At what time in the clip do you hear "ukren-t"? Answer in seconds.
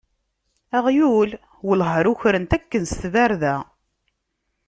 2.11-2.51